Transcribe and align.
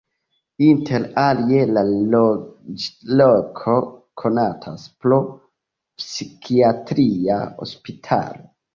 Inter 0.67 1.03
alie 1.23 1.59
la 1.77 1.83
loĝloko 2.15 3.77
konatas 4.25 4.89
pro 5.05 5.23
psikiatria 5.29 7.43
hospitalo. 7.65 8.49